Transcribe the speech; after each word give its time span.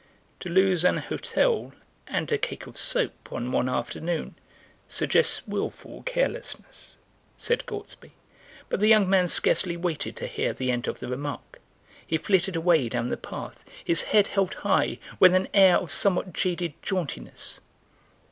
"To 0.39 0.49
lose 0.49 0.83
an 0.83 0.97
hotel 0.97 1.73
and 2.07 2.31
a 2.31 2.37
cake 2.39 2.65
of 2.65 2.75
soap 2.75 3.31
on 3.31 3.51
one 3.51 3.69
afternoon 3.69 4.33
suggests 4.89 5.47
wilful 5.47 6.01
carelessness," 6.01 6.97
said 7.37 7.67
Gortsby, 7.67 8.09
but 8.67 8.79
the 8.79 8.87
young 8.87 9.07
man 9.07 9.27
scarcely 9.27 9.77
waited 9.77 10.15
to 10.15 10.25
hear 10.25 10.53
the 10.53 10.71
end 10.71 10.87
of 10.87 11.01
the 11.01 11.07
remark. 11.07 11.59
He 12.03 12.17
flitted 12.17 12.55
away 12.55 12.89
down 12.89 13.09
the 13.09 13.15
path, 13.15 13.63
his 13.85 14.01
head 14.01 14.29
held 14.29 14.55
high, 14.55 14.97
with 15.19 15.35
an 15.35 15.47
air 15.53 15.77
of 15.77 15.91
somewhat 15.91 16.33
jaded 16.33 16.73
jauntiness. 16.81 17.59